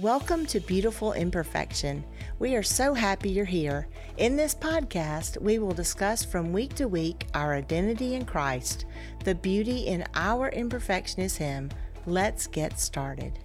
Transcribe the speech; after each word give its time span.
Welcome 0.00 0.46
to 0.46 0.60
Beautiful 0.60 1.12
Imperfection. 1.12 2.02
We 2.38 2.54
are 2.54 2.62
so 2.62 2.94
happy 2.94 3.28
you're 3.28 3.44
here. 3.44 3.86
In 4.16 4.34
this 4.34 4.54
podcast, 4.54 5.38
we 5.42 5.58
will 5.58 5.74
discuss 5.74 6.24
from 6.24 6.54
week 6.54 6.74
to 6.76 6.88
week 6.88 7.26
our 7.34 7.52
identity 7.52 8.14
in 8.14 8.24
Christ. 8.24 8.86
The 9.24 9.34
beauty 9.34 9.80
in 9.80 10.06
our 10.14 10.48
imperfection 10.48 11.20
is 11.20 11.36
Him. 11.36 11.68
Let's 12.06 12.46
get 12.46 12.80
started. 12.80 13.40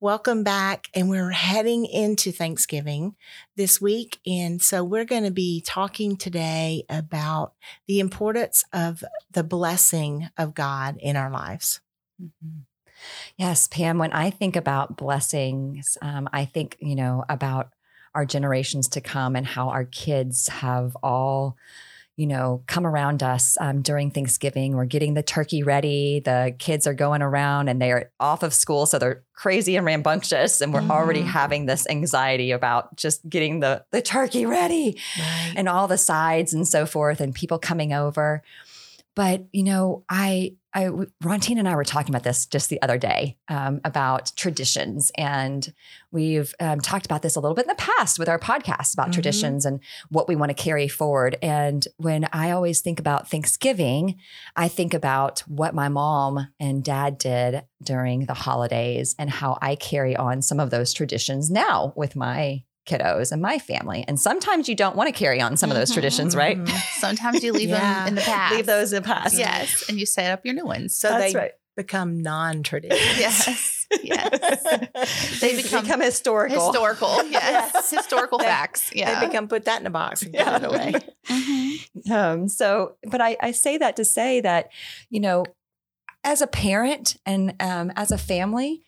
Welcome 0.00 0.42
back, 0.42 0.88
and 0.92 1.08
we're 1.08 1.30
heading 1.30 1.86
into 1.86 2.32
Thanksgiving 2.32 3.14
this 3.54 3.80
week. 3.80 4.18
And 4.26 4.60
so, 4.60 4.82
we're 4.82 5.04
going 5.04 5.22
to 5.22 5.30
be 5.30 5.60
talking 5.60 6.16
today 6.16 6.84
about 6.88 7.52
the 7.86 8.00
importance 8.00 8.64
of 8.72 9.04
the 9.30 9.44
blessing 9.44 10.30
of 10.36 10.52
God 10.52 10.96
in 10.98 11.14
our 11.14 11.30
lives. 11.30 11.80
Mm-hmm. 12.20 12.62
Yes, 13.36 13.68
Pam, 13.68 13.98
when 13.98 14.12
I 14.12 14.30
think 14.30 14.56
about 14.56 14.96
blessings, 14.96 15.98
um, 16.02 16.28
I 16.32 16.44
think, 16.44 16.76
you 16.80 16.94
know, 16.94 17.24
about 17.28 17.70
our 18.14 18.24
generations 18.24 18.88
to 18.88 19.00
come 19.00 19.34
and 19.36 19.46
how 19.46 19.70
our 19.70 19.84
kids 19.84 20.48
have 20.48 20.96
all 21.02 21.56
you 22.16 22.28
know, 22.28 22.62
come 22.68 22.86
around 22.86 23.22
us 23.24 23.58
um, 23.60 23.82
during 23.82 24.10
Thanksgiving. 24.10 24.76
We're 24.76 24.84
getting 24.84 25.14
the 25.14 25.22
turkey 25.22 25.64
ready. 25.64 26.20
The 26.20 26.54
kids 26.58 26.86
are 26.86 26.94
going 26.94 27.22
around 27.22 27.68
and 27.68 27.82
they're 27.82 28.12
off 28.20 28.44
of 28.44 28.54
school. 28.54 28.86
So 28.86 29.00
they're 29.00 29.24
crazy 29.32 29.74
and 29.74 29.84
rambunctious. 29.84 30.60
And 30.60 30.72
we're 30.72 30.80
mm-hmm. 30.80 30.92
already 30.92 31.22
having 31.22 31.66
this 31.66 31.88
anxiety 31.88 32.52
about 32.52 32.94
just 32.96 33.28
getting 33.28 33.60
the, 33.60 33.84
the 33.90 34.00
turkey 34.00 34.46
ready 34.46 35.00
right. 35.18 35.54
and 35.56 35.68
all 35.68 35.88
the 35.88 35.98
sides 35.98 36.54
and 36.54 36.68
so 36.68 36.86
forth 36.86 37.20
and 37.20 37.34
people 37.34 37.58
coming 37.58 37.92
over. 37.92 38.42
But, 39.16 39.44
you 39.52 39.64
know, 39.64 40.04
I 40.08 40.54
I, 40.74 40.88
Rontine 41.22 41.58
and 41.58 41.68
I 41.68 41.76
were 41.76 41.84
talking 41.84 42.10
about 42.10 42.24
this 42.24 42.46
just 42.46 42.68
the 42.68 42.82
other 42.82 42.98
day 42.98 43.38
um, 43.48 43.80
about 43.84 44.32
traditions, 44.36 45.12
and 45.16 45.72
we've 46.10 46.52
um, 46.58 46.80
talked 46.80 47.06
about 47.06 47.22
this 47.22 47.36
a 47.36 47.40
little 47.40 47.54
bit 47.54 47.66
in 47.66 47.68
the 47.68 47.74
past 47.76 48.18
with 48.18 48.28
our 48.28 48.38
podcast 48.38 48.94
about 48.94 49.06
mm-hmm. 49.06 49.12
traditions 49.12 49.64
and 49.64 49.80
what 50.08 50.28
we 50.28 50.36
want 50.36 50.50
to 50.50 50.62
carry 50.62 50.88
forward. 50.88 51.36
And 51.42 51.86
when 51.96 52.28
I 52.32 52.50
always 52.50 52.80
think 52.80 52.98
about 52.98 53.30
Thanksgiving, 53.30 54.16
I 54.56 54.68
think 54.68 54.94
about 54.94 55.40
what 55.40 55.74
my 55.74 55.88
mom 55.88 56.48
and 56.58 56.82
dad 56.82 57.18
did 57.18 57.62
during 57.82 58.26
the 58.26 58.34
holidays 58.34 59.14
and 59.18 59.30
how 59.30 59.58
I 59.62 59.76
carry 59.76 60.16
on 60.16 60.42
some 60.42 60.58
of 60.58 60.70
those 60.70 60.92
traditions 60.92 61.50
now 61.50 61.92
with 61.96 62.16
my 62.16 62.64
kiddos 62.86 63.32
and 63.32 63.40
my 63.40 63.58
family. 63.58 64.04
And 64.06 64.18
sometimes 64.18 64.68
you 64.68 64.74
don't 64.74 64.96
want 64.96 65.12
to 65.12 65.18
carry 65.18 65.40
on 65.40 65.56
some 65.56 65.70
of 65.70 65.76
those 65.76 65.88
mm-hmm, 65.88 65.94
traditions, 65.94 66.36
right? 66.36 66.58
Mm-hmm. 66.58 66.76
Sometimes 66.98 67.42
you 67.42 67.52
leave 67.52 67.70
yeah. 67.70 68.00
them 68.00 68.08
in 68.08 68.14
the 68.14 68.20
past. 68.20 68.54
Leave 68.54 68.66
those 68.66 68.92
in 68.92 69.02
the 69.02 69.06
past. 69.06 69.36
Yes. 69.36 69.88
And 69.88 69.98
you 69.98 70.06
set 70.06 70.30
up 70.30 70.44
your 70.44 70.54
new 70.54 70.66
ones. 70.66 70.94
So 70.94 71.08
That's 71.08 71.32
they 71.32 71.38
right. 71.38 71.52
become 71.76 72.20
non-traditional. 72.20 72.98
yes. 73.18 73.86
Yes. 74.02 75.40
they 75.40 75.56
become, 75.56 75.84
become, 75.84 76.00
historical. 76.00 76.72
Historical. 76.72 77.22
Yes. 77.30 77.90
historical 77.90 78.38
they, 78.38 78.44
facts. 78.44 78.90
Yeah. 78.94 79.20
They 79.20 79.26
become 79.26 79.48
put 79.48 79.64
that 79.64 79.80
in 79.80 79.86
a 79.86 79.90
box 79.90 80.22
and 80.22 80.34
yeah. 80.34 80.56
it 80.56 80.64
away. 80.64 80.92
mm-hmm. 81.28 82.12
um, 82.12 82.48
so, 82.48 82.96
but 83.04 83.20
I, 83.20 83.36
I 83.40 83.50
say 83.52 83.78
that 83.78 83.96
to 83.96 84.04
say 84.04 84.40
that, 84.40 84.68
you 85.10 85.20
know, 85.20 85.44
as 86.24 86.40
a 86.40 86.46
parent 86.46 87.16
and 87.26 87.54
um, 87.60 87.92
as 87.96 88.10
a 88.10 88.18
family, 88.18 88.82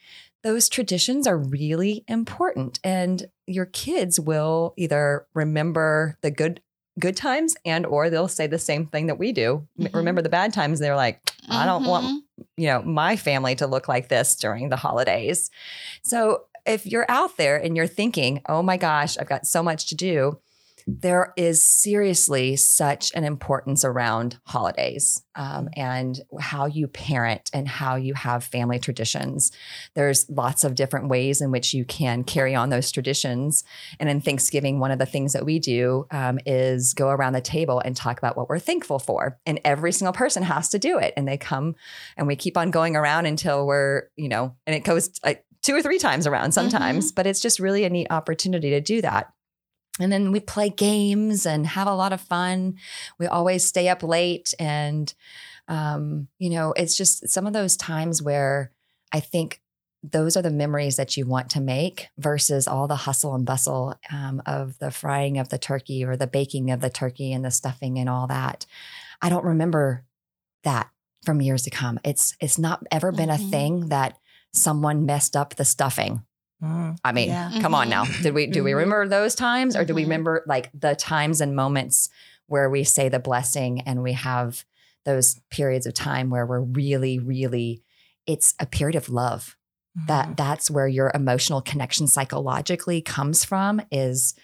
those 0.47 0.69
traditions 0.69 1.27
are 1.27 1.37
really 1.37 2.05
important 2.07 2.79
and 2.85 3.27
your 3.49 3.67
kids 3.67 4.21
will 4.21 4.75
either 4.77 5.27
remember 5.35 6.17
the 6.21 6.31
good 6.31 6.63
good 7.01 7.17
times 7.17 7.57
and 7.65 7.85
or 7.85 8.09
they'll 8.09 8.29
say 8.29 8.47
the 8.47 8.57
same 8.57 8.87
thing 8.87 9.09
that 9.09 9.19
we 9.19 9.33
do 9.33 9.67
mm-hmm. 9.77 9.97
remember 9.97 10.23
the 10.23 10.29
bad 10.29 10.53
times 10.53 10.79
they're 10.79 10.95
like 10.95 11.33
i 11.49 11.67
don't 11.67 11.83
mm-hmm. 11.83 11.91
want 11.91 12.25
you 12.57 12.69
know 12.69 12.81
my 12.83 13.17
family 13.17 13.57
to 13.57 13.67
look 13.67 13.89
like 13.89 14.07
this 14.09 14.37
during 14.37 14.69
the 14.69 14.77
holidays 14.77 15.51
so 16.03 16.45
if 16.65 16.87
you're 16.87 17.11
out 17.11 17.37
there 17.37 17.57
and 17.57 17.77
you're 17.77 17.89
thinking 17.89 18.41
oh 18.49 18.63
my 18.63 18.77
gosh 18.77 19.19
i've 19.19 19.29
got 19.29 19.49
so 19.49 19.65
much 19.65 19.87
to 19.87 19.97
do 19.97 20.39
there 20.87 21.33
is 21.37 21.65
seriously 21.65 22.55
such 22.55 23.13
an 23.15 23.25
importance 23.25 23.85
around 23.85 24.39
holidays 24.45 25.25
um, 25.35 25.69
and 25.75 26.21
how 26.39 26.67
you 26.67 26.87
parent 26.87 27.51
and 27.53 27.67
how 27.67 27.97
you 27.97 28.15
have 28.15 28.45
family 28.45 28.79
traditions. 28.79 29.51
There's 29.95 30.31
lots 30.31 30.63
of 30.63 30.77
different 30.77 31.09
ways 31.09 31.41
in 31.41 31.51
which 31.51 31.75
you 31.75 31.85
can 31.85 32.23
carry 32.23 32.55
on 32.55 32.71
those 32.71 32.93
traditions. 32.93 33.65
And 33.99 34.09
in 34.09 34.21
Thanksgiving, 34.21 34.79
one 34.79 34.93
of 34.93 35.01
the 35.01 35.07
things 35.07 35.33
that 35.33 35.45
we 35.45 35.59
do 35.59 36.07
um, 36.13 36.39
is 36.47 36.95
go 36.95 37.09
around 37.09 37.33
the 37.33 37.41
table 37.41 37.81
and 37.81 37.97
talk 37.97 38.19
about 38.19 38.37
what 38.37 38.49
we're 38.49 38.61
thankful 38.61 39.01
for. 39.01 39.41
And 39.45 39.61
every 39.65 39.91
single 39.91 40.13
person 40.13 40.45
has 40.45 40.69
to 40.69 40.79
do 40.79 40.99
it. 40.99 41.15
And 41.17 41.27
they 41.27 41.37
come 41.37 41.75
and 42.17 42.29
we 42.29 42.37
keep 42.37 42.57
on 42.57 42.71
going 42.71 42.95
around 42.95 43.27
until 43.27 43.67
we're, 43.67 44.05
you 44.15 44.29
know, 44.29 44.55
and 44.67 44.77
it 44.77 44.85
goes 44.85 45.11
like 45.25 45.45
two 45.63 45.75
or 45.75 45.83
three 45.83 45.99
times 45.99 46.29
around 46.29 46.53
sometimes, 46.53 47.07
mm-hmm. 47.07 47.15
but 47.17 47.27
it's 47.27 47.41
just 47.41 47.59
really 47.59 47.85
a 47.85 47.91
neat 47.91 48.07
opportunity 48.11 48.71
to 48.71 48.81
do 48.81 49.03
that. 49.03 49.33
And 49.99 50.13
then 50.13 50.33
we 50.33 50.41
play 50.41 50.69
games 50.69 51.47
and 51.47 51.67
have 51.67 51.87
a 51.87 51.95
lot 51.95 52.13
of 52.13 52.21
fun. 52.21 52.77
We 53.19 53.27
always 53.27 53.65
stay 53.65 53.89
up 53.89 54.03
late. 54.03 54.53
And, 54.59 55.13
um, 55.69 56.29
you 56.39 56.51
know, 56.51 56.73
it's 56.77 56.97
just 56.97 57.29
some 57.29 57.47
of 57.47 57.53
those 57.53 57.77
times 57.77 58.23
where 58.23 58.73
I 59.13 59.21
think 59.21 59.61
those 60.03 60.37
are 60.37 60.43
the 60.43 60.51
memories 60.51 60.97
that 60.97 61.17
you 61.17 61.27
want 61.27 61.51
to 61.51 61.61
make 61.61 62.09
versus 62.19 62.69
all 62.69 62.87
the 62.87 62.97
hustle 62.97 63.35
and 63.35 63.45
bustle 63.47 63.95
um, 64.13 64.43
of 64.47 64.79
the 64.79 64.91
frying 64.91 65.39
of 65.39 65.49
the 65.49 65.59
turkey 65.59 66.05
or 66.05 66.17
the 66.17 66.27
baking 66.27 66.71
of 66.71 66.81
the 66.81 66.91
turkey 66.91 67.33
and 67.33 67.45
the 67.45 67.51
stuffing 67.51 67.99
and 67.99 68.09
all 68.09 68.27
that. 68.27 68.67
I 69.21 69.29
don't 69.29 69.45
remember 69.45 70.05
that 70.65 70.91
from 71.25 71.41
years 71.41 71.63
to 71.63 71.71
come. 71.71 71.99
It's 72.05 72.37
it's 72.41 72.59
not 72.59 72.85
ever 72.91 73.11
been 73.11 73.31
mm-hmm. 73.31 73.47
a 73.47 73.51
thing 73.51 73.89
that 73.89 74.19
someone 74.53 75.07
messed 75.07 75.35
up 75.35 75.55
the 75.55 75.65
stuffing 75.65 76.23
Mm, 76.63 76.97
I 77.05 77.13
mean, 77.13 77.29
yeah. 77.29 77.51
come 77.51 77.61
mm-hmm. 77.63 77.75
on 77.75 77.89
now. 77.89 78.05
Did 78.23 78.35
we 78.35 78.47
do 78.47 78.65
we 78.65 78.71
mm-hmm. 78.71 78.79
remember 78.79 79.09
those 79.09 79.35
times 79.35 79.77
or 79.77 79.85
do 79.85 79.95
we 79.95 80.03
mm-hmm. 80.03 80.11
remember 80.11 80.45
like 80.47 80.71
the 80.73 80.95
times 80.95 81.41
and 81.41 81.55
moments 81.55 82.09
where 82.47 82.71
we 82.71 82.85
say 82.85 83.09
the 83.09 83.19
blessing 83.19 83.83
and 83.83 84.03
we 84.03 84.13
have 84.13 84.65
those 85.05 85.41
periods 85.51 85.87
of 85.87 85.95
time 85.95 86.31
where 86.31 86.47
we're 86.47 86.61
really 86.61 87.19
really 87.19 87.83
it's 88.27 88.55
a 88.59 88.67
period 88.67 88.97
of 88.97 89.09
love. 89.09 89.57
Mm-hmm. 89.97 90.07
That 90.07 90.37
that's 90.37 90.71
where 90.71 90.89
your 90.89 91.11
emotional 91.15 91.61
connection 91.61 92.07
psychologically 92.07 93.03
comes 93.03 93.45
from 93.45 93.83
is 93.91 94.35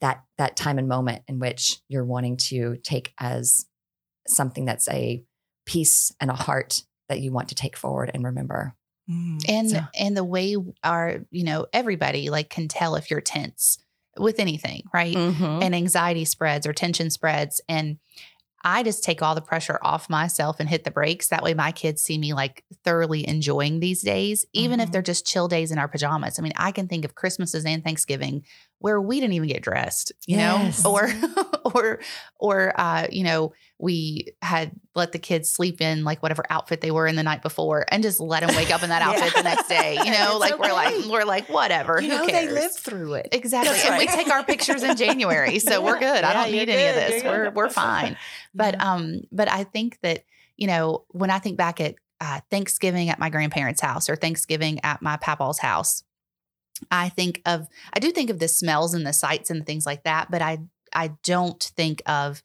that 0.00 0.24
that 0.38 0.56
time 0.56 0.78
and 0.78 0.88
moment 0.88 1.22
in 1.28 1.38
which 1.38 1.80
you're 1.88 2.04
wanting 2.04 2.38
to 2.38 2.78
take 2.82 3.12
as 3.18 3.66
something 4.26 4.64
that's 4.64 4.88
a 4.88 5.22
piece 5.66 6.14
and 6.20 6.30
a 6.30 6.34
heart 6.34 6.84
that 7.08 7.20
you 7.20 7.32
want 7.32 7.48
to 7.48 7.54
take 7.54 7.76
forward 7.76 8.10
and 8.14 8.24
remember. 8.24 8.74
Mm, 9.10 9.44
and 9.48 9.70
so. 9.70 9.80
and 9.98 10.16
the 10.16 10.24
way 10.24 10.56
our 10.84 11.20
you 11.30 11.44
know 11.44 11.66
everybody 11.72 12.30
like 12.30 12.50
can 12.50 12.68
tell 12.68 12.94
if 12.94 13.10
you're 13.10 13.20
tense 13.20 13.78
with 14.18 14.38
anything, 14.38 14.82
right? 14.92 15.16
Mm-hmm. 15.16 15.62
And 15.62 15.74
anxiety 15.74 16.24
spreads 16.24 16.66
or 16.66 16.72
tension 16.72 17.10
spreads 17.10 17.60
and 17.68 17.98
I 18.62 18.82
just 18.82 19.02
take 19.02 19.22
all 19.22 19.34
the 19.34 19.40
pressure 19.40 19.78
off 19.82 20.10
myself 20.10 20.60
and 20.60 20.68
hit 20.68 20.84
the 20.84 20.90
brakes. 20.90 21.28
That 21.28 21.42
way, 21.42 21.54
my 21.54 21.72
kids 21.72 22.02
see 22.02 22.18
me 22.18 22.34
like 22.34 22.64
thoroughly 22.84 23.26
enjoying 23.26 23.80
these 23.80 24.02
days, 24.02 24.44
even 24.52 24.78
mm-hmm. 24.78 24.84
if 24.84 24.92
they're 24.92 25.00
just 25.00 25.26
chill 25.26 25.48
days 25.48 25.70
in 25.70 25.78
our 25.78 25.88
pajamas. 25.88 26.38
I 26.38 26.42
mean, 26.42 26.52
I 26.56 26.70
can 26.70 26.86
think 26.86 27.04
of 27.04 27.14
Christmases 27.14 27.64
and 27.64 27.82
Thanksgiving 27.82 28.44
where 28.80 29.00
we 29.00 29.20
didn't 29.20 29.34
even 29.34 29.48
get 29.48 29.62
dressed, 29.62 30.10
you 30.26 30.38
yes. 30.38 30.82
know, 30.82 30.90
or, 30.90 31.12
or, 31.64 32.00
or, 32.38 32.80
uh, 32.80 33.06
you 33.10 33.22
know, 33.22 33.52
we 33.78 34.28
had 34.40 34.72
let 34.94 35.12
the 35.12 35.18
kids 35.18 35.50
sleep 35.50 35.82
in 35.82 36.02
like 36.02 36.22
whatever 36.22 36.44
outfit 36.48 36.80
they 36.80 36.90
were 36.90 37.06
in 37.06 37.14
the 37.14 37.22
night 37.22 37.42
before 37.42 37.84
and 37.90 38.02
just 38.02 38.20
let 38.20 38.40
them 38.40 38.56
wake 38.56 38.70
up 38.70 38.82
in 38.82 38.88
that 38.88 39.02
outfit 39.06 39.32
yeah. 39.34 39.42
the 39.42 39.48
next 39.48 39.68
day. 39.68 39.98
You 40.02 40.10
know, 40.12 40.38
like 40.40 40.52
okay. 40.52 40.62
we're 40.62 40.72
like, 40.72 41.04
we're 41.10 41.24
like, 41.24 41.48
whatever. 41.50 42.00
You 42.00 42.08
know, 42.08 42.26
they 42.26 42.50
lived 42.50 42.74
through 42.74 43.14
it. 43.14 43.28
Exactly. 43.32 43.70
That's 43.70 43.84
and 43.84 43.98
we 43.98 44.06
take 44.06 44.28
our 44.28 44.42
pictures 44.42 44.82
in 44.82 44.96
January. 44.96 45.58
So 45.58 45.72
yeah. 45.72 45.78
we're 45.78 45.98
good. 45.98 46.24
I 46.24 46.32
don't 46.32 46.50
need 46.50 46.70
any 46.70 46.88
of 46.88 46.94
this. 46.94 47.22
We're, 47.22 47.50
we're 47.50 47.68
fine. 47.68 48.16
But, 48.54 48.80
um, 48.80 49.22
but 49.30 49.50
I 49.50 49.64
think 49.64 49.98
that, 50.00 50.24
you 50.56 50.66
know, 50.66 51.04
when 51.08 51.28
I 51.30 51.38
think 51.38 51.58
back 51.58 51.80
at 51.80 51.96
uh, 52.20 52.40
Thanksgiving 52.50 53.10
at 53.10 53.18
my 53.18 53.28
grandparents' 53.28 53.82
house 53.82 54.08
or 54.08 54.16
Thanksgiving 54.16 54.80
at 54.84 55.02
my 55.02 55.18
papal's 55.18 55.58
house, 55.58 56.02
I 56.90 57.08
think 57.08 57.42
of 57.46 57.68
I 57.92 58.00
do 58.00 58.10
think 58.10 58.30
of 58.30 58.38
the 58.38 58.48
smells 58.48 58.94
and 58.94 59.06
the 59.06 59.12
sights 59.12 59.50
and 59.50 59.66
things 59.66 59.86
like 59.86 60.04
that, 60.04 60.30
but 60.30 60.42
I 60.42 60.58
I 60.92 61.12
don't 61.22 61.62
think 61.62 62.02
of 62.06 62.42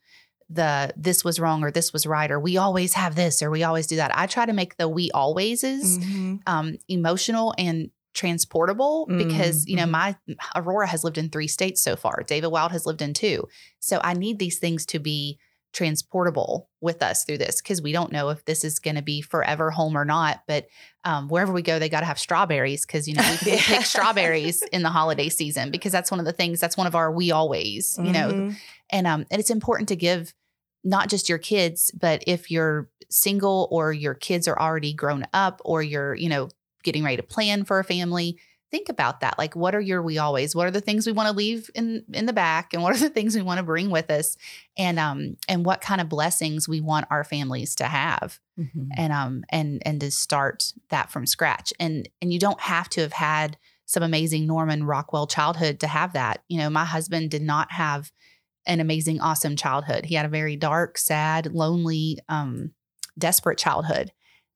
the 0.49 0.93
this 0.95 1.23
was 1.23 1.39
wrong 1.39 1.63
or 1.63 1.71
this 1.71 1.91
was 1.91 2.05
right 2.05 2.29
or 2.29 2.39
we 2.39 2.57
always 2.57 2.93
have 2.93 3.15
this 3.15 3.41
or 3.41 3.49
we 3.49 3.63
always 3.63 3.87
do 3.87 3.95
that. 3.95 4.15
I 4.15 4.27
try 4.27 4.45
to 4.45 4.53
make 4.53 4.77
the 4.77 4.87
we 4.87 5.09
alwayses 5.09 5.97
mm-hmm. 5.97 6.35
um, 6.45 6.77
emotional 6.87 7.53
and 7.57 7.89
transportable 8.13 9.07
mm-hmm. 9.07 9.17
because 9.17 9.67
you 9.67 9.75
know 9.75 9.83
mm-hmm. 9.83 9.91
my 9.91 10.15
Aurora 10.55 10.87
has 10.87 11.03
lived 11.03 11.17
in 11.17 11.29
three 11.29 11.47
states 11.47 11.81
so 11.81 11.95
far. 11.95 12.23
David 12.25 12.47
Wild 12.47 12.71
has 12.71 12.85
lived 12.85 13.01
in 13.01 13.13
two, 13.13 13.47
so 13.79 13.99
I 14.03 14.13
need 14.13 14.39
these 14.39 14.59
things 14.59 14.85
to 14.87 14.99
be 14.99 15.39
transportable 15.75 16.69
with 16.79 17.03
us 17.03 17.25
through 17.25 17.37
this 17.37 17.61
because 17.61 17.81
we 17.81 17.91
don't 17.91 18.11
know 18.11 18.29
if 18.29 18.45
this 18.45 18.63
is 18.63 18.79
going 18.79 18.95
to 18.95 19.01
be 19.01 19.21
forever 19.21 19.69
home 19.69 19.97
or 19.97 20.05
not. 20.05 20.41
But 20.47 20.67
um, 21.03 21.27
wherever 21.27 21.51
we 21.51 21.61
go, 21.61 21.77
they 21.77 21.89
got 21.89 21.99
to 21.99 22.05
have 22.05 22.17
strawberries 22.17 22.85
because 22.85 23.07
you 23.07 23.15
know 23.15 23.29
we 23.29 23.37
pick 23.37 23.59
strawberries 23.85 24.61
in 24.71 24.81
the 24.81 24.89
holiday 24.89 25.27
season 25.27 25.71
because 25.71 25.91
that's 25.91 26.09
one 26.09 26.19
of 26.19 26.25
the 26.25 26.33
things 26.33 26.59
that's 26.59 26.77
one 26.77 26.87
of 26.87 26.95
our 26.95 27.11
we 27.11 27.31
always 27.31 27.97
you 27.99 28.11
mm-hmm. 28.11 28.13
know, 28.13 28.55
and 28.89 29.05
um 29.05 29.25
and 29.29 29.39
it's 29.39 29.49
important 29.49 29.89
to 29.89 29.95
give 29.95 30.33
not 30.83 31.09
just 31.09 31.27
your 31.27 31.39
kids, 31.39 31.91
but 31.99 32.23
if 32.25 32.49
you're 32.49 32.89
single 33.09 33.67
or 33.69 33.91
your 33.91 34.13
kids 34.13 34.47
are 34.47 34.59
already 34.59 34.93
grown 34.93 35.27
up 35.33 35.61
or 35.65 35.83
you're 35.83 36.15
you 36.15 36.29
know 36.29 36.49
getting 36.83 37.03
ready 37.03 37.17
to 37.17 37.23
plan 37.23 37.65
for 37.65 37.79
a 37.79 37.83
family, 37.83 38.39
think 38.71 38.89
about 38.89 39.21
that. 39.21 39.37
Like, 39.37 39.55
what 39.55 39.75
are 39.75 39.81
your 39.81 40.01
we 40.01 40.17
always? 40.17 40.55
What 40.55 40.67
are 40.67 40.71
the 40.71 40.81
things 40.81 41.05
we 41.05 41.13
want 41.13 41.29
to 41.29 41.35
leave 41.35 41.69
in 41.75 42.03
in 42.13 42.25
the 42.25 42.33
back, 42.33 42.73
and 42.73 42.83
what 42.83 42.95
are 42.95 42.99
the 42.99 43.09
things 43.13 43.35
we 43.35 43.41
want 43.41 43.59
to 43.59 43.63
bring 43.63 43.89
with 43.89 44.09
us? 44.09 44.37
And 44.77 44.99
um, 44.99 45.37
and 45.47 45.65
what 45.65 45.81
kind 45.81 46.01
of 46.01 46.09
blessings 46.09 46.67
we 46.67 46.81
want 46.81 47.07
our 47.09 47.23
families 47.23 47.75
to 47.75 47.85
have, 47.85 48.39
mm-hmm. 48.59 48.87
and 48.97 49.13
um, 49.13 49.43
and 49.49 49.81
and 49.85 49.99
to 50.01 50.11
start 50.11 50.73
that 50.89 51.11
from 51.11 51.25
scratch. 51.25 51.73
And 51.79 52.09
and 52.21 52.31
you 52.33 52.39
don't 52.39 52.61
have 52.61 52.89
to 52.89 53.01
have 53.01 53.13
had 53.13 53.57
some 53.85 54.03
amazing 54.03 54.47
Norman 54.47 54.83
Rockwell 54.83 55.27
childhood 55.27 55.79
to 55.81 55.87
have 55.87 56.13
that. 56.13 56.43
You 56.47 56.57
know, 56.57 56.69
my 56.69 56.85
husband 56.85 57.29
did 57.29 57.43
not 57.43 57.71
have 57.71 58.11
an 58.65 58.79
amazing, 58.79 59.21
awesome 59.21 59.55
childhood. 59.55 60.05
He 60.05 60.15
had 60.15 60.25
a 60.25 60.29
very 60.29 60.55
dark, 60.55 60.97
sad, 60.97 61.53
lonely, 61.53 62.19
um, 62.29 62.71
desperate 63.17 63.59
childhood. 63.59 64.11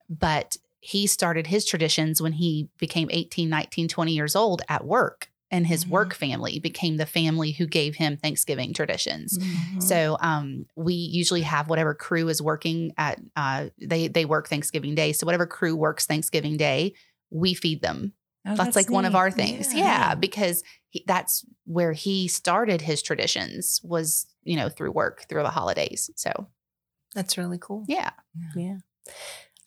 But 0.09 0.57
he 0.79 1.07
started 1.07 1.47
his 1.47 1.65
traditions 1.65 2.21
when 2.21 2.33
he 2.33 2.69
became 2.77 3.09
18, 3.11 3.49
19, 3.49 3.87
20 3.87 4.11
years 4.11 4.35
old 4.35 4.61
at 4.69 4.85
work. 4.85 5.29
And 5.51 5.65
his 5.65 5.83
mm-hmm. 5.83 5.93
work 5.93 6.13
family 6.13 6.59
became 6.59 6.97
the 6.97 7.07
family 7.07 7.51
who 7.51 7.65
gave 7.65 7.95
him 7.95 8.17
Thanksgiving 8.17 8.71
traditions. 8.71 9.37
Mm-hmm. 9.37 9.79
So 9.79 10.17
um, 10.19 10.67
we 10.75 10.93
usually 10.93 11.41
have 11.41 11.69
whatever 11.69 11.95
crew 11.95 12.29
is 12.29 12.39
working 12.39 12.93
at. 12.99 13.19
Uh, 13.35 13.69
they 13.81 14.07
they 14.07 14.25
work 14.25 14.47
Thanksgiving 14.47 14.93
Day. 14.93 15.11
So 15.11 15.25
whatever 15.25 15.47
crew 15.47 15.75
works 15.75 16.05
Thanksgiving 16.05 16.55
Day, 16.55 16.93
we 17.31 17.55
feed 17.55 17.81
them. 17.81 18.13
Oh, 18.45 18.51
that's, 18.51 18.59
that's, 18.59 18.75
like 18.75 18.89
neat. 18.89 18.93
one 18.93 19.05
of 19.05 19.15
our 19.15 19.31
things. 19.31 19.73
Yeah, 19.73 19.81
yeah 19.81 20.15
because 20.15 20.63
he, 20.89 21.03
that's 21.07 21.43
where 21.65 21.93
he 21.93 22.27
started 22.27 22.81
his 22.81 23.01
traditions 23.01 23.81
was 23.83 24.27
you 24.43 24.55
know 24.55 24.69
through 24.69 24.91
work 24.91 25.25
through 25.29 25.41
the 25.41 25.49
holidays. 25.49 26.11
So 26.15 26.47
that's 27.15 27.39
really 27.39 27.57
cool. 27.59 27.85
Yeah, 27.87 28.11
yeah. 28.55 28.77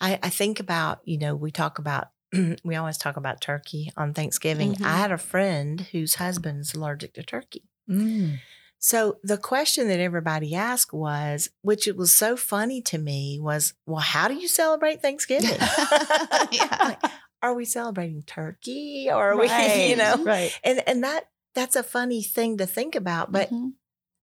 I, 0.03 0.19
I 0.23 0.29
think 0.29 0.61
about, 0.61 1.01
you 1.05 1.17
know, 1.17 1.35
we 1.35 1.53
talk 1.53 1.79
about, 1.79 2.09
we 2.65 2.75
always 2.75 2.99
talk 2.99 3.17
about 3.17 3.41
turkey 3.41 3.91
on 3.97 4.13
Thanksgiving. 4.13 4.73
Mm-hmm. 4.73 4.85
I 4.85 4.97
had 4.97 5.13
a 5.13 5.19
friend 5.19 5.81
whose 5.93 6.17
husband 6.17 6.61
is 6.61 6.75
allergic 6.75 7.15
to 7.15 7.23
turkey. 7.23 7.63
Mm. 7.89 8.41
So 8.79 9.19
the 9.23 9.39
question 9.39 9.87
that 9.89 10.01
everybody 10.01 10.57
asked 10.57 10.93
was, 10.93 11.51
which 11.63 11.87
it 11.87 11.97
was 11.97 12.13
so 12.15 12.37
funny 12.37 12.83
to 12.83 12.99
me, 12.99 13.39
was, 13.41 13.75
well, 13.87 14.01
how 14.01 14.27
do 14.27 14.35
you 14.35 14.49
celebrate 14.49 15.01
Thanksgiving? 15.01 15.57
like, 16.81 17.01
are 17.41 17.55
we 17.55 17.65
celebrating 17.65 18.25
turkey 18.25 19.07
or 19.09 19.33
are 19.33 19.37
right. 19.39 19.77
we, 19.77 19.91
you 19.91 19.97
know? 19.97 20.17
Right. 20.25 20.59
And 20.65 20.83
and 20.89 21.05
that 21.05 21.29
that's 21.55 21.77
a 21.77 21.85
funny 21.85 22.23
thing 22.23 22.59
to 22.59 22.67
think 22.67 22.97
about. 22.97 23.31
But 23.31 23.49
mm-hmm. 23.49 23.69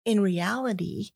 in 0.05 0.21
reality, 0.21 1.09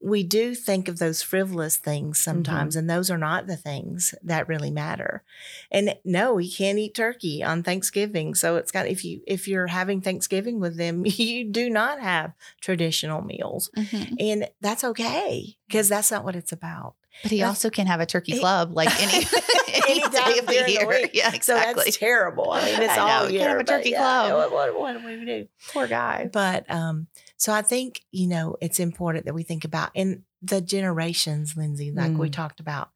we 0.00 0.22
do 0.22 0.54
think 0.54 0.88
of 0.88 0.98
those 0.98 1.22
frivolous 1.22 1.76
things 1.76 2.18
sometimes, 2.18 2.74
mm-hmm. 2.74 2.80
and 2.80 2.90
those 2.90 3.10
are 3.10 3.18
not 3.18 3.46
the 3.46 3.56
things 3.56 4.14
that 4.22 4.48
really 4.48 4.70
matter. 4.70 5.22
And 5.70 5.96
no, 6.04 6.34
we 6.34 6.50
can't 6.50 6.78
eat 6.78 6.94
turkey 6.94 7.42
on 7.42 7.62
Thanksgiving. 7.62 8.34
So 8.34 8.56
it's 8.56 8.70
got 8.70 8.86
if 8.86 9.04
you 9.04 9.20
if 9.26 9.48
you're 9.48 9.68
having 9.68 10.00
Thanksgiving 10.00 10.60
with 10.60 10.76
them, 10.76 11.02
you 11.06 11.44
do 11.44 11.70
not 11.70 12.00
have 12.00 12.32
traditional 12.60 13.22
meals, 13.22 13.70
mm-hmm. 13.76 14.14
and 14.18 14.48
that's 14.60 14.84
okay 14.84 15.56
because 15.66 15.88
that's 15.88 16.10
not 16.10 16.24
what 16.24 16.36
it's 16.36 16.52
about. 16.52 16.94
But 17.22 17.30
he 17.30 17.38
that's, 17.38 17.48
also 17.48 17.70
can 17.70 17.86
have 17.86 18.00
a 18.00 18.06
turkey 18.06 18.38
club 18.38 18.72
like 18.72 18.90
any 19.00 19.26
any 19.88 20.00
day 20.00 20.38
of 20.38 20.46
the 20.46 20.64
year. 20.68 20.86
The 20.86 21.10
yeah, 21.12 21.34
exactly. 21.34 21.82
So 21.82 21.84
that's 21.84 21.96
terrible. 21.96 22.52
I 22.52 22.64
mean, 22.64 22.82
it's 22.82 22.92
I 22.92 22.98
all 22.98 23.24
know. 23.24 23.30
year. 23.30 23.40
Can 23.40 23.50
have 23.50 23.60
a 23.60 23.64
turkey 23.64 23.90
yeah, 23.90 23.98
club. 23.98 24.52
What, 24.52 24.74
what, 24.74 24.80
what 24.80 25.00
do 25.00 25.06
we 25.06 25.24
do? 25.24 25.48
Poor 25.72 25.86
guy. 25.86 26.28
But 26.32 26.70
um, 26.70 27.06
so 27.36 27.52
I 27.52 27.62
think, 27.62 28.02
you 28.12 28.26
know, 28.26 28.56
it's 28.60 28.80
important 28.80 29.26
that 29.26 29.34
we 29.34 29.42
think 29.42 29.64
about 29.64 29.90
in 29.94 30.24
the 30.42 30.60
generations, 30.60 31.56
Lindsay, 31.56 31.90
like 31.90 32.12
mm. 32.12 32.18
we 32.18 32.30
talked 32.30 32.60
about. 32.60 32.90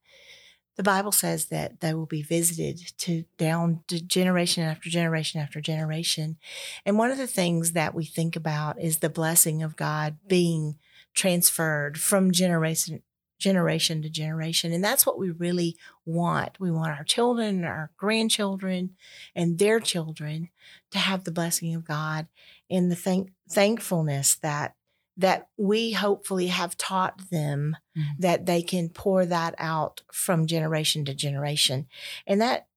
The 0.77 0.83
Bible 0.83 1.13
says 1.13 1.47
that 1.47 1.81
they 1.81 1.93
will 1.93 2.07
be 2.07 2.23
visited 2.23 2.81
to 2.99 3.25
down 3.37 3.81
to 3.89 4.01
generation 4.01 4.65
after 4.65 4.89
generation 4.89 5.41
after 5.41 5.61
generation. 5.61 6.39
And 6.87 6.97
one 6.97 7.11
of 7.11 7.19
the 7.19 7.27
things 7.27 7.73
that 7.73 7.95
we 7.95 8.07
think 8.07 8.35
about 8.35 8.81
is 8.81 8.99
the 8.99 9.11
blessing 9.11 9.63
of 9.63 9.77
God 9.77 10.17
being 10.27 10.79
transferred 11.15 12.01
from 12.01 12.33
generation 12.33 13.03
generation 13.41 14.03
to 14.03 14.09
generation. 14.09 14.73
And 14.73 14.85
that's 14.85 15.05
what 15.05 15.19
we 15.19 15.31
really 15.31 15.77
want. 16.05 16.61
We 16.61 16.71
want 16.71 16.97
our 16.97 17.05
children, 17.05 17.65
our 17.65 17.91
grandchildren, 17.97 18.91
and 19.35 19.59
their 19.59 19.81
children 19.81 20.51
to 20.93 20.99
have 20.99 21.25
the 21.25 21.33
blessing 21.33 21.75
of 21.75 21.85
God 21.85 22.29
and 22.71 22.91
the 22.91 22.97
thank- 22.97 23.33
thankfulness 23.49 24.37
that 24.37 24.75
that 25.17 25.49
we 25.59 25.93
hopefully 25.93 26.47
have 26.47 26.79
taught 26.79 27.31
them 27.31 27.77
mm-hmm. 27.99 28.09
that 28.19 28.47
they 28.47 28.63
can 28.63 28.89
pour 28.89 29.27
that 29.27 29.55
out 29.59 30.01
from 30.11 30.47
generation 30.47 31.05
to 31.05 31.13
generation. 31.13 31.87
And 32.27 32.41
that 32.41 32.69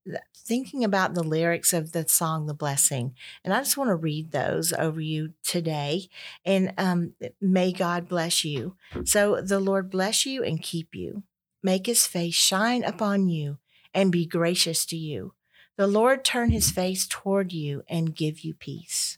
thinking 0.43 0.83
about 0.83 1.13
the 1.13 1.23
lyrics 1.23 1.73
of 1.73 1.91
the 1.91 2.07
song 2.07 2.45
The 2.45 2.53
Blessing, 2.53 3.15
and 3.43 3.53
I 3.53 3.59
just 3.59 3.77
want 3.77 3.89
to 3.89 3.95
read 3.95 4.31
those 4.31 4.73
over 4.73 4.99
you 4.99 5.33
today. 5.43 6.09
And 6.45 6.73
um, 6.77 7.13
may 7.39 7.71
God 7.71 8.07
bless 8.07 8.43
you. 8.43 8.75
So 9.05 9.41
the 9.41 9.59
Lord 9.59 9.89
bless 9.89 10.25
you 10.25 10.43
and 10.43 10.61
keep 10.61 10.93
you, 10.93 11.23
make 11.61 11.85
his 11.85 12.05
face 12.05 12.35
shine 12.35 12.83
upon 12.83 13.29
you 13.29 13.57
and 13.93 14.11
be 14.11 14.25
gracious 14.25 14.85
to 14.87 14.97
you. 14.97 15.33
The 15.77 15.87
Lord 15.87 16.23
turn 16.23 16.51
his 16.51 16.69
face 16.69 17.07
toward 17.07 17.51
you 17.51 17.83
and 17.87 18.15
give 18.15 18.41
you 18.41 18.53
peace. 18.53 19.17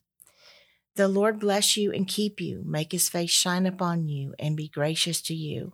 The 0.96 1.08
Lord 1.10 1.40
bless 1.40 1.76
you 1.76 1.92
and 1.92 2.08
keep 2.08 2.40
you, 2.40 2.64
make 2.66 2.94
his 2.94 3.10
face 3.10 3.32
shine 3.32 3.66
upon 3.66 4.08
you, 4.08 4.34
and 4.40 4.56
be 4.56 4.70
gracious 4.70 5.22
to 5.24 5.34
you. 5.34 5.74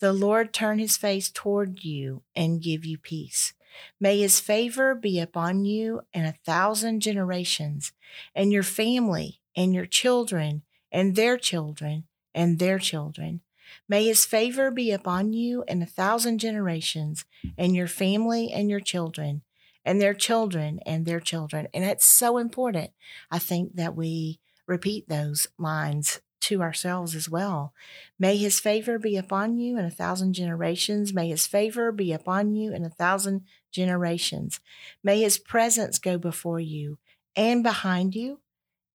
The 0.00 0.12
Lord 0.12 0.52
turn 0.52 0.80
his 0.80 0.96
face 0.96 1.30
toward 1.30 1.84
you 1.84 2.22
and 2.34 2.60
give 2.60 2.84
you 2.84 2.98
peace. 2.98 3.52
May 4.00 4.18
his 4.18 4.40
favor 4.40 4.94
be 4.94 5.20
upon 5.20 5.64
you 5.64 6.02
and 6.12 6.26
a 6.26 6.32
thousand 6.44 7.00
generations, 7.00 7.92
and 8.34 8.52
your 8.52 8.62
family, 8.62 9.40
and 9.56 9.74
your 9.74 9.86
children, 9.86 10.62
and 10.92 11.16
their 11.16 11.36
children, 11.36 12.04
and 12.34 12.58
their 12.58 12.78
children. 12.78 13.40
May 13.88 14.04
his 14.06 14.24
favor 14.24 14.70
be 14.70 14.92
upon 14.92 15.32
you 15.32 15.64
and 15.66 15.82
a 15.82 15.86
thousand 15.86 16.38
generations, 16.38 17.24
and 17.58 17.74
your 17.74 17.88
family, 17.88 18.50
and 18.52 18.70
your 18.70 18.80
children, 18.80 19.42
and 19.84 20.00
their 20.00 20.14
children, 20.14 20.80
and 20.86 21.06
their 21.06 21.20
children. 21.20 21.68
And 21.74 21.84
it's 21.84 22.06
so 22.06 22.38
important, 22.38 22.90
I 23.30 23.38
think, 23.38 23.76
that 23.76 23.96
we 23.96 24.40
repeat 24.66 25.08
those 25.08 25.48
lines 25.58 26.20
to 26.46 26.62
ourselves 26.62 27.14
as 27.16 27.28
well. 27.28 27.72
May 28.18 28.36
his 28.36 28.60
favor 28.60 28.98
be 28.98 29.16
upon 29.16 29.58
you 29.58 29.76
in 29.78 29.84
a 29.84 29.90
thousand 29.90 30.34
generations. 30.34 31.12
May 31.12 31.28
his 31.28 31.46
favor 31.46 31.90
be 31.90 32.12
upon 32.12 32.54
you 32.54 32.72
in 32.72 32.84
a 32.84 32.90
thousand 32.90 33.42
generations. 33.76 34.60
May 35.04 35.22
his 35.22 35.38
presence 35.38 36.00
go 36.00 36.18
before 36.18 36.60
you 36.60 36.98
and 37.36 37.62
behind 37.62 38.16
you 38.16 38.40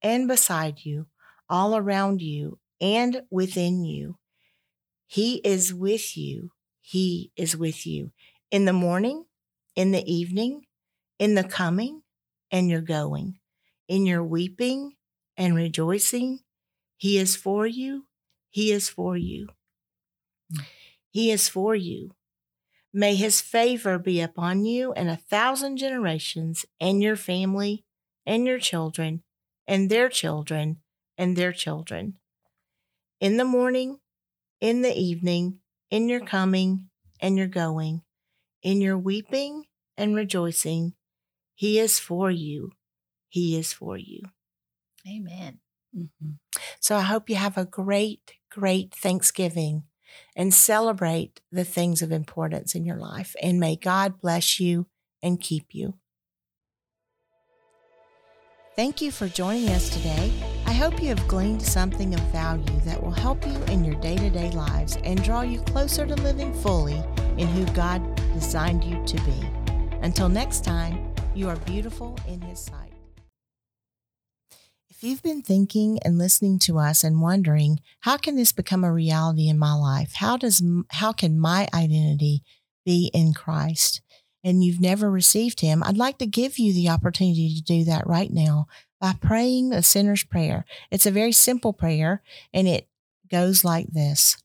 and 0.04 0.28
beside 0.28 0.86
you, 0.86 1.08
all 1.50 1.78
around 1.78 2.22
you 2.22 2.60
and 2.82 3.24
within 3.32 3.86
you. 3.86 4.18
He 5.08 5.38
is 5.44 5.74
with 5.74 6.18
you. 6.18 6.52
He 6.82 7.32
is 7.36 7.58
with 7.58 7.86
you 7.88 8.12
in 8.52 8.66
the 8.66 8.74
morning, 8.74 9.26
in 9.76 9.92
the 9.92 10.04
evening, 10.12 10.66
in 11.20 11.36
the 11.36 11.44
coming 11.46 12.04
and 12.52 12.70
your 12.70 12.82
going, 12.82 13.40
in 13.88 14.06
your 14.06 14.24
weeping 14.24 14.96
and 15.38 15.56
rejoicing. 15.56 16.42
He 16.98 17.18
is 17.18 17.36
for 17.36 17.68
you. 17.68 18.08
He 18.50 18.72
is 18.72 18.90
for 18.90 19.18
you. 19.18 19.50
Hmm. 20.54 20.64
He 21.10 21.32
is 21.32 21.50
for 21.50 21.76
you. 21.76 22.16
May 22.94 23.16
his 23.16 23.40
favor 23.40 23.98
be 23.98 24.20
upon 24.20 24.66
you 24.66 24.92
and 24.94 25.10
a 25.10 25.16
thousand 25.16 25.78
generations, 25.78 26.66
and 26.80 27.02
your 27.02 27.16
family, 27.16 27.86
and 28.26 28.46
your 28.46 28.60
children, 28.60 29.24
and 29.68 29.90
their 29.90 30.10
children, 30.10 30.78
and 31.18 31.38
their 31.38 31.54
children. 31.54 32.16
In 33.20 33.38
the 33.38 33.46
morning, 33.46 34.00
in 34.60 34.82
the 34.82 34.94
evening, 34.94 35.60
in 35.90 36.10
your 36.10 36.20
coming 36.20 36.90
and 37.20 37.38
your 37.38 37.48
going, 37.48 38.02
in 38.62 38.82
your 38.82 38.98
weeping 38.98 39.66
and 39.98 40.16
rejoicing, 40.16 40.94
he 41.56 41.80
is 41.80 42.00
for 42.00 42.30
you. 42.30 42.72
He 43.30 43.58
is 43.58 43.72
for 43.72 43.98
you. 43.98 44.22
Amen. 45.08 45.60
Mm-hmm. 45.96 46.32
So 46.80 46.96
I 46.96 47.02
hope 47.02 47.30
you 47.30 47.36
have 47.36 47.58
a 47.58 47.66
great, 47.66 48.34
great 48.50 48.94
Thanksgiving 48.94 49.84
and 50.36 50.54
celebrate 50.54 51.42
the 51.52 51.66
things 51.66 52.02
of 52.02 52.12
importance 52.12 52.76
in 52.76 52.86
your 52.86 52.98
life. 52.98 53.36
And 53.42 53.60
may 53.60 53.76
God 53.76 54.20
bless 54.20 54.60
you 54.60 54.88
and 55.22 55.40
keep 55.40 55.74
you. 55.74 55.96
Thank 58.76 59.02
you 59.02 59.12
for 59.12 59.28
joining 59.28 59.70
us 59.70 59.90
today. 59.90 60.32
I 60.66 60.72
hope 60.72 61.04
you 61.04 61.10
have 61.10 61.28
gleaned 61.28 61.62
something 61.62 62.14
of 62.14 62.22
value 62.32 62.80
that 62.86 63.04
will 63.04 63.12
help 63.12 63.46
you 63.46 63.62
in 63.66 63.84
your 63.84 63.96
day 63.96 64.16
to 64.16 64.30
day 64.30 64.50
lives 64.52 64.98
and 65.04 65.22
draw 65.22 65.42
you 65.42 65.60
closer 65.62 66.08
to 66.08 66.16
living 66.16 66.54
fully 66.54 67.04
in 67.38 67.48
who 67.50 67.66
God 67.74 68.02
designed 68.34 68.84
you 68.84 69.04
to 69.06 69.18
be. 69.24 69.50
Until 70.02 70.30
next 70.30 70.64
time, 70.64 71.14
you 71.36 71.50
are 71.50 71.58
beautiful 71.58 72.18
in 72.28 72.40
His 72.42 72.60
sight. 72.60 72.91
If 75.02 75.10
you've 75.10 75.24
been 75.24 75.42
thinking 75.42 75.98
and 76.06 76.20
listening 76.20 76.60
to 76.60 76.78
us 76.78 77.04
and 77.04 77.22
wondering, 77.22 77.80
how 78.02 78.18
can 78.18 78.36
this 78.36 78.52
become 78.52 78.84
a 78.84 78.94
reality 78.94 79.50
in 79.50 79.58
my 79.58 79.74
life? 79.74 80.14
How 80.14 80.38
does 80.38 80.62
how 80.92 81.12
can 81.12 81.40
my 81.40 81.68
identity 81.74 82.44
be 82.86 83.10
in 83.12 83.34
Christ? 83.34 84.02
and 84.44 84.64
you've 84.64 84.82
never 84.82 85.10
received 85.10 85.62
Him, 85.62 85.84
I'd 85.84 85.98
like 85.98 86.18
to 86.20 86.26
give 86.26 86.58
you 86.58 86.74
the 86.74 86.90
opportunity 86.90 87.56
to 87.56 87.62
do 87.62 87.84
that 87.86 88.08
right 88.08 88.32
now 88.32 88.68
by 89.00 89.14
praying 89.20 89.70
the 89.70 89.84
sinner's 89.84 90.24
prayer. 90.24 90.66
It's 90.90 91.06
a 91.06 91.12
very 91.12 91.32
simple 91.32 91.74
prayer, 91.74 92.22
and 92.54 92.68
it 92.68 92.88
goes 93.30 93.64
like 93.64 93.88
this 93.88 94.38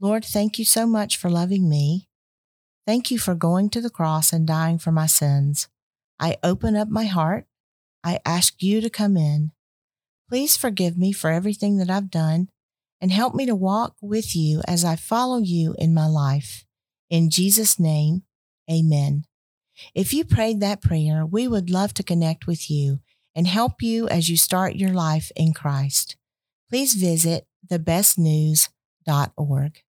Lord, 0.00 0.24
thank 0.24 0.58
you 0.58 0.64
so 0.64 0.86
much 0.86 1.16
for 1.16 1.30
loving 1.30 1.68
me. 1.68 2.08
Thank 2.86 3.10
you 3.10 3.18
for 3.18 3.34
going 3.34 3.70
to 3.70 3.80
the 3.80 3.90
cross 3.90 4.32
and 4.32 4.46
dying 4.46 4.78
for 4.78 4.90
my 4.90 5.06
sins. 5.06 5.68
I 6.18 6.38
open 6.42 6.76
up 6.76 6.88
my 6.88 7.04
heart. 7.04 7.46
I 8.02 8.18
ask 8.24 8.62
you 8.62 8.80
to 8.80 8.90
come 8.90 9.16
in. 9.16 9.52
Please 10.30 10.56
forgive 10.56 10.96
me 10.96 11.10
for 11.10 11.32
everything 11.32 11.78
that 11.78 11.90
I've 11.90 12.08
done 12.08 12.50
and 13.00 13.10
help 13.10 13.34
me 13.34 13.46
to 13.46 13.54
walk 13.56 13.96
with 14.00 14.36
you 14.36 14.62
as 14.68 14.84
I 14.84 14.94
follow 14.94 15.38
you 15.38 15.74
in 15.76 15.92
my 15.92 16.06
life. 16.06 16.64
In 17.08 17.30
Jesus' 17.30 17.80
name, 17.80 18.22
amen. 18.70 19.24
If 19.92 20.14
you 20.14 20.24
prayed 20.24 20.60
that 20.60 20.82
prayer, 20.82 21.26
we 21.26 21.48
would 21.48 21.68
love 21.68 21.94
to 21.94 22.04
connect 22.04 22.46
with 22.46 22.70
you 22.70 23.00
and 23.34 23.48
help 23.48 23.82
you 23.82 24.06
as 24.06 24.28
you 24.28 24.36
start 24.36 24.76
your 24.76 24.92
life 24.92 25.32
in 25.34 25.52
Christ. 25.52 26.14
Please 26.68 26.94
visit 26.94 27.48
thebestnews.org. 27.68 29.82